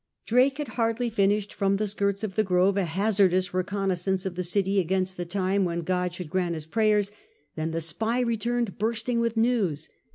[0.25, 4.43] Drake had hardly finished from the skirts of the grove a hazardous reconnaissance of the
[4.43, 7.03] city against the time when God should grant his prayer,
[7.55, 9.89] than the spy returned bursting with news.